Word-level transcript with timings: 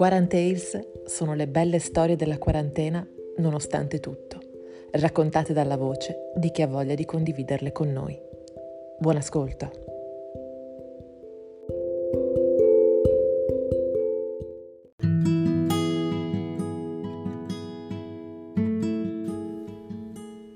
Quarantales 0.00 0.80
sono 1.04 1.34
le 1.34 1.46
belle 1.46 1.78
storie 1.78 2.16
della 2.16 2.38
quarantena 2.38 3.06
nonostante 3.36 4.00
tutto, 4.00 4.38
raccontate 4.92 5.52
dalla 5.52 5.76
voce 5.76 6.32
di 6.36 6.50
chi 6.50 6.62
ha 6.62 6.66
voglia 6.66 6.94
di 6.94 7.04
condividerle 7.04 7.70
con 7.70 7.92
noi. 7.92 8.18
Buon 8.98 9.16
ascolto! 9.16 9.70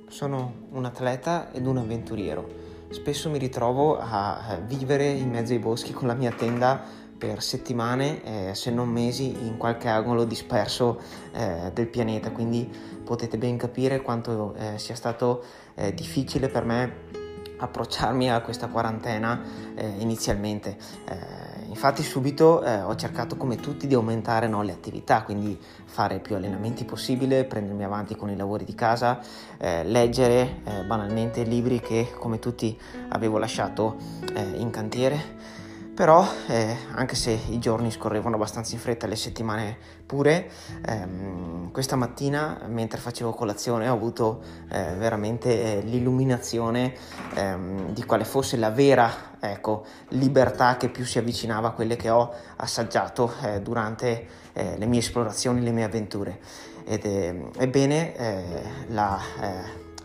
Sono 0.09 0.69
un 0.71 0.87
atleta 0.87 1.53
ed 1.53 1.67
un 1.67 1.77
avventuriero. 1.77 2.63
Spesso 2.89 3.29
mi 3.29 3.39
ritrovo 3.39 3.99
a 3.99 4.59
vivere 4.67 5.11
in 5.11 5.29
mezzo 5.29 5.53
ai 5.53 5.59
boschi 5.59 5.93
con 5.93 6.07
la 6.07 6.15
mia 6.15 6.31
tenda 6.31 7.04
per 7.17 7.43
settimane, 7.43 8.51
eh, 8.51 8.55
se 8.55 8.71
non 8.71 8.89
mesi, 8.89 9.47
in 9.47 9.57
qualche 9.57 9.89
angolo 9.89 10.25
disperso 10.25 11.01
eh, 11.33 11.71
del 11.73 11.87
pianeta, 11.87 12.31
quindi 12.31 12.69
potete 13.05 13.39
ben 13.39 13.57
capire 13.57 14.03
quanto 14.03 14.55
eh, 14.55 14.79
sia 14.79 14.95
stato 14.95 15.43
eh, 15.75 15.95
difficile 15.95 16.49
per 16.49 16.65
me 16.65 17.23
approcciarmi 17.57 18.31
a 18.31 18.41
questa 18.41 18.67
quarantena 18.67 19.41
eh, 19.75 19.87
inizialmente. 19.99 20.77
Eh, 21.09 21.65
infatti 21.69 22.03
subito 22.03 22.63
ho 22.65 22.95
cercato 22.95 23.37
come 23.37 23.57
tutti 23.57 23.87
di 23.87 23.95
aumentare 23.95 24.47
no, 24.47 24.63
le 24.63 24.73
attività, 24.73 25.23
quindi 25.23 25.59
fare 25.87 26.19
più 26.21 26.37
allenamenti 26.37 26.85
possibile, 26.85 27.45
prendermi 27.45 27.85
avanti 27.85 28.17
con 28.17 28.29
i 28.31 28.37
lavori 28.37 28.65
di 28.65 28.75
casa, 28.75 29.19
leggere 29.59 30.61
banalmente 30.87 31.43
libri 31.43 31.81
che 31.81 32.13
come 32.17 32.39
tutti 32.39 32.79
avevo 33.09 33.39
lasciato 33.39 33.97
in 34.57 34.71
cantiere 34.71 35.64
però 35.95 36.27
eh, 36.49 36.77
anche 36.95 37.15
se 37.15 37.39
i 37.51 37.61
giorni 37.61 37.91
scorrevano 37.93 38.35
abbastanza 38.35 38.75
in 38.75 38.81
fretta, 38.81 39.07
le 39.07 39.15
settimane 39.15 39.77
pure, 40.05 40.51
ehm, 40.85 41.71
questa 41.71 41.95
mattina 41.95 42.63
mentre 42.67 42.99
facevo 42.99 43.31
colazione 43.31 43.89
ho 43.89 43.93
avuto 43.93 44.43
eh, 44.71 44.95
veramente 44.97 45.79
eh, 45.79 45.81
l'illuminazione 45.83 46.95
ehm, 47.35 47.93
di 47.93 48.05
quale 48.05 48.25
fosse 48.25 48.57
la 48.57 48.71
vera 48.71 49.37
ecco, 49.39 49.85
libertà 50.09 50.77
che 50.77 50.89
più 50.89 51.05
si 51.05 51.19
avvicinava 51.19 51.69
a 51.69 51.71
quelle 51.71 51.95
che 51.95 52.11
ho 52.11 52.33
assaggiato 52.57 53.33
eh, 53.43 53.61
durante 53.61 54.27
eh, 54.53 54.77
le 54.77 54.87
mie 54.87 54.99
esplorazioni, 54.99 55.63
le 55.63 55.71
mie 55.71 55.85
avventure. 55.85 56.41
Ed 56.87 57.07
ebbene 57.57 58.15
eh, 58.15 58.63
la 58.89 59.19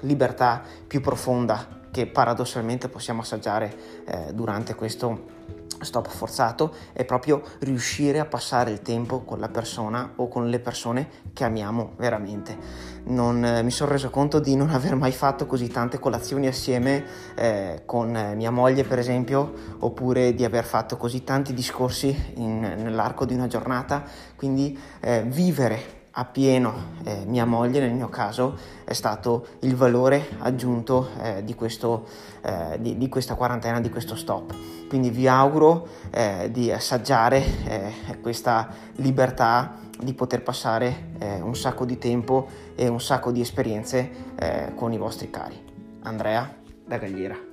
libertà 0.02 0.64
più 0.88 1.02
profonda 1.02 1.82
che 1.92 2.08
paradossalmente 2.08 2.88
possiamo 2.88 3.20
assaggiare 3.20 3.98
durante 4.32 4.76
questo 4.76 5.40
stop 5.82 6.08
forzato 6.08 6.74
è 6.94 7.06
proprio 7.06 7.42
riuscire 7.60 8.20
a 8.20 8.26
passare 8.26 8.72
il 8.72 8.82
tempo 8.82 9.22
con 9.22 9.40
la 9.40 9.50
persona 9.50 10.14
o 10.16 10.28
con 10.28 10.50
le 10.50 10.60
persone 10.60 11.10
che 11.34 11.44
amiamo 11.44 11.94
veramente. 11.98 12.58
Non, 13.06 13.44
eh, 13.44 13.64
mi 13.64 13.72
sono 13.72 13.92
reso 13.92 14.10
conto 14.10 14.40
di 14.40 14.56
non 14.56 14.70
aver 14.74 14.96
mai 14.96 15.12
fatto 15.12 15.46
così 15.46 15.68
tante 15.68 16.00
colazioni 16.00 16.48
assieme 16.48 17.06
eh, 17.36 17.84
con 17.86 18.34
mia 18.36 18.52
moglie, 18.52 18.84
per 18.84 19.00
esempio, 19.00 19.54
oppure 19.80 20.34
di 20.34 20.44
aver 20.44 20.64
fatto 20.64 20.98
così 20.98 21.24
tanti 21.24 21.54
discorsi 21.54 22.34
in, 22.36 22.60
nell'arco 22.60 23.26
di 23.26 23.34
una 23.34 23.48
giornata. 23.48 24.04
Quindi 24.36 24.78
eh, 25.00 25.24
vivere 25.24 25.99
appieno 26.12 26.74
eh, 27.04 27.24
mia 27.26 27.46
moglie 27.46 27.80
nel 27.80 27.94
mio 27.94 28.10
caso 28.10 28.58
è 28.84 28.94
stato 28.94 29.48
il 29.60 29.76
valore 29.76 30.28
aggiunto 30.40 31.10
eh, 31.22 31.44
di, 31.44 31.56
questo, 31.56 32.08
eh, 32.42 32.78
di, 32.80 32.98
di, 32.98 33.10
questa 33.10 33.36
quarantena, 33.36 33.80
di 33.80 33.90
questo 33.90 34.16
stop. 34.16 34.54
Quindi 34.88 35.10
vi 35.10 35.28
auguro 35.28 35.88
eh, 36.12 36.50
di 36.52 36.72
assaggiare 36.72 37.44
eh, 37.66 38.20
questa 38.22 38.68
libertà 38.96 39.78
di 40.00 40.14
poter 40.14 40.42
passare 40.42 41.12
eh, 41.20 41.42
un 41.42 41.56
sacco 41.56 41.86
di 41.86 41.98
tempo 41.98 42.48
e 42.76 42.88
un 42.88 43.02
sacco 43.02 43.32
di 43.32 43.42
esperienze 43.42 44.28
con 44.76 44.94
i 44.94 44.98
vostri 44.98 45.30
cari. 45.30 45.62
Andrea 46.04 46.50
da 46.86 46.98
Gagliera. 46.98 47.49